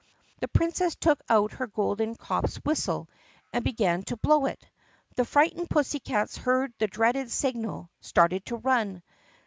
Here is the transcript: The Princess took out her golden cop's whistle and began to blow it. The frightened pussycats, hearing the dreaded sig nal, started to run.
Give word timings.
The 0.39 0.47
Princess 0.47 0.95
took 0.95 1.21
out 1.29 1.51
her 1.51 1.67
golden 1.67 2.15
cop's 2.15 2.55
whistle 2.65 3.07
and 3.53 3.63
began 3.63 4.01
to 4.05 4.17
blow 4.17 4.47
it. 4.47 4.67
The 5.15 5.25
frightened 5.25 5.69
pussycats, 5.69 6.39
hearing 6.39 6.73
the 6.79 6.87
dreaded 6.87 7.29
sig 7.29 7.55
nal, 7.57 7.91
started 8.01 8.43
to 8.47 8.55
run. 8.55 9.03